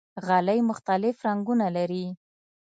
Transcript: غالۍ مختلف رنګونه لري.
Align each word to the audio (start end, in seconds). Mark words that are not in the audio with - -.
غالۍ 0.25 0.59
مختلف 0.69 1.15
رنګونه 1.27 1.67
لري. 1.77 2.05